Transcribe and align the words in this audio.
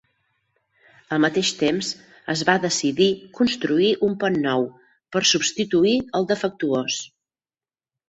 Al 1.17 1.19
mateix 1.25 1.51
temps, 1.59 1.89
es 2.35 2.43
va 2.49 2.57
decidir 2.65 3.11
construir 3.41 3.93
un 4.09 4.19
pont 4.27 4.43
nou 4.49 4.69
per 5.15 5.27
substituir 5.37 5.97
el 6.23 6.31
defectuós. 6.37 7.01